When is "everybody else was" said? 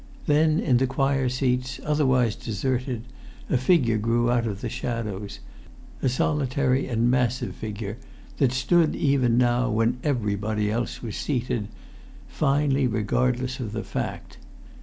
10.03-11.15